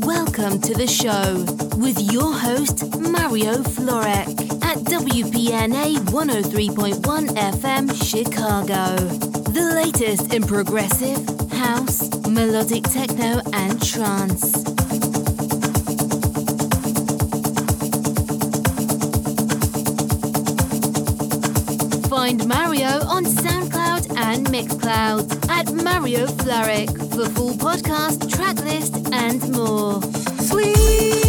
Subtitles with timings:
[0.00, 1.44] Welcome to the show
[1.76, 4.28] with your host, Mario Florek
[4.62, 8.96] at WPNA 103.1 FM Chicago.
[9.52, 11.18] The latest in progressive,
[11.52, 14.52] house, melodic techno, and trance.
[22.08, 29.50] Find Mario on SoundCloud and Mixcloud at Mario Florek for full podcast, track list, and
[29.52, 30.02] more.
[30.38, 31.25] Sweet.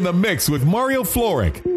[0.00, 1.69] In the mix with Mario Florek.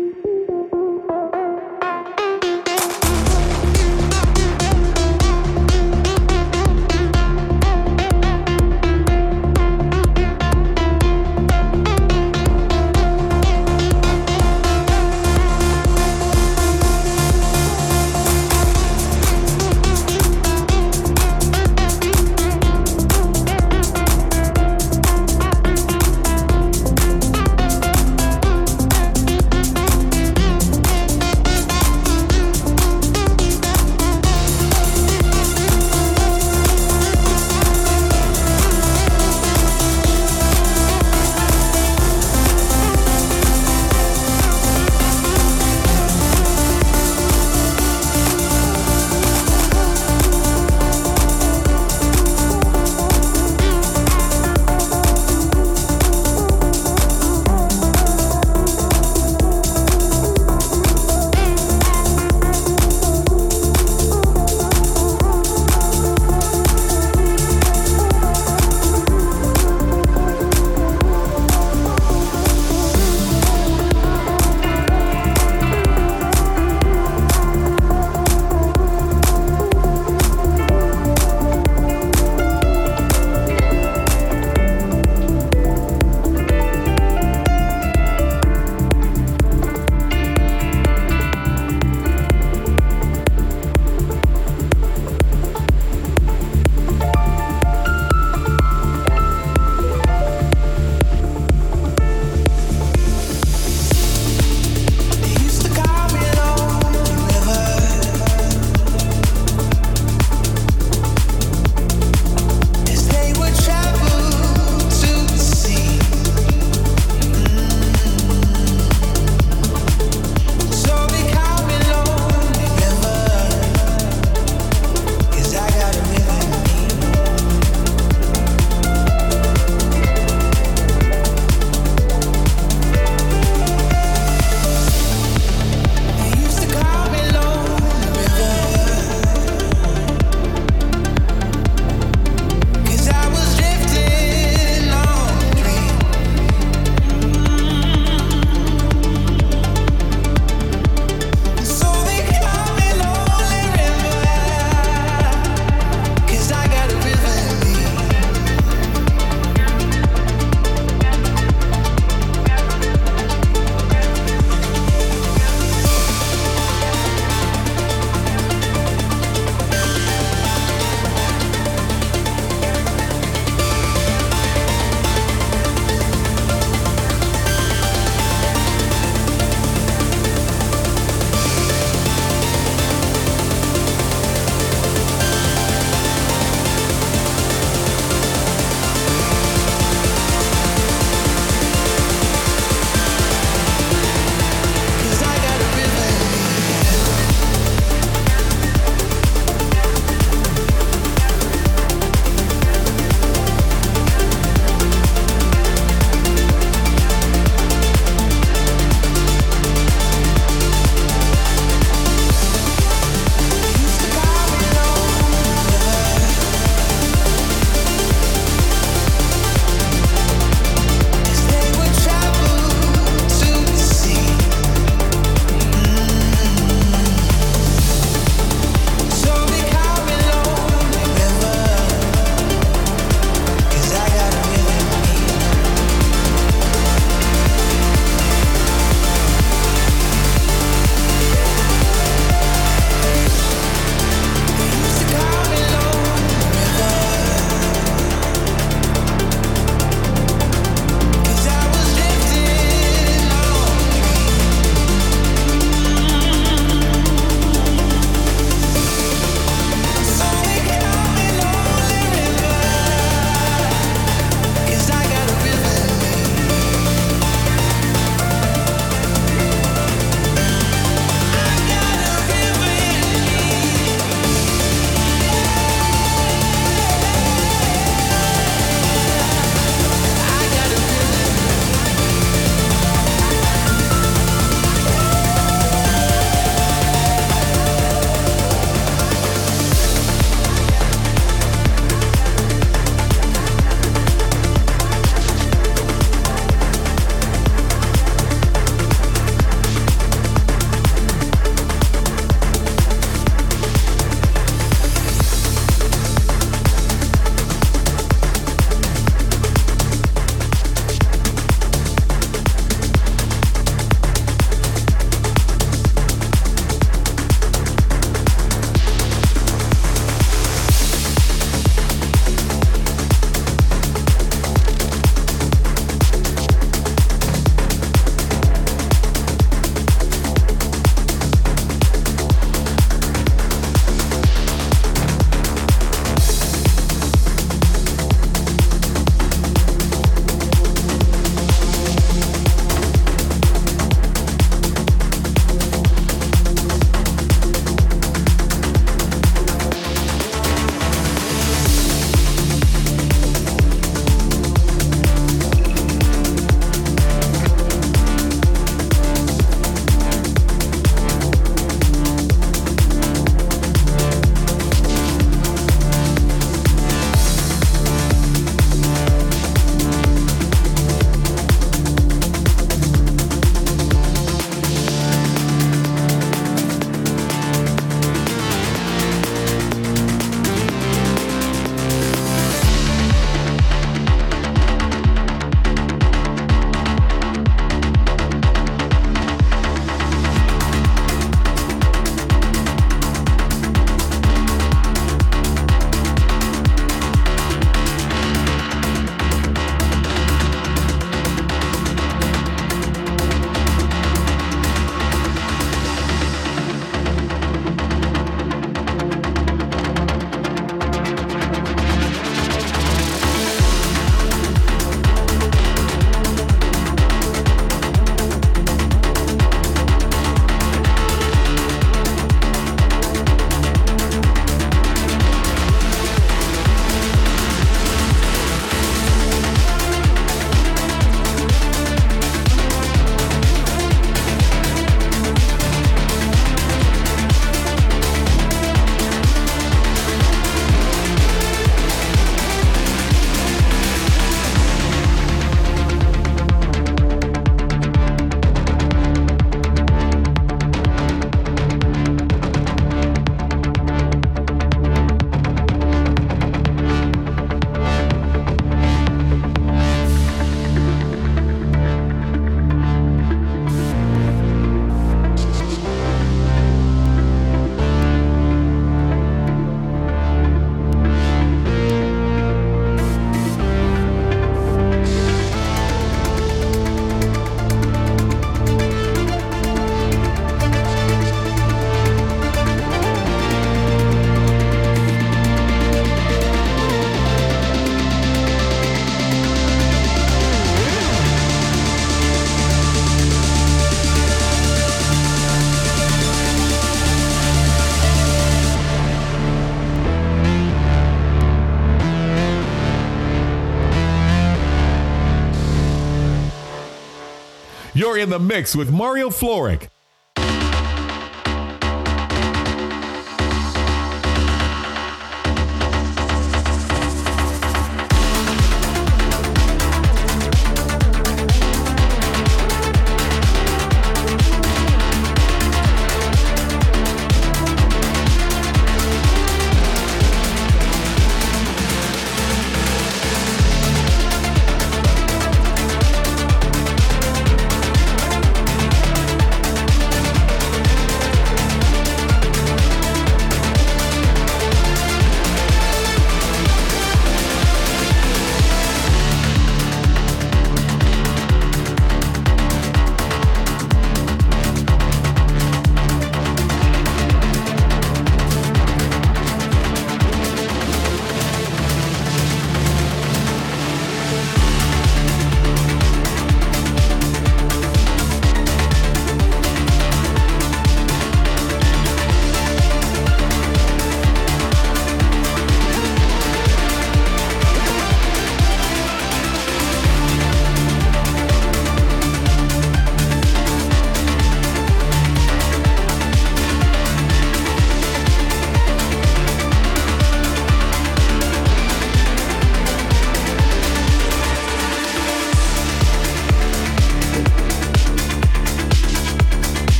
[508.24, 509.90] In the mix with Mario Florek.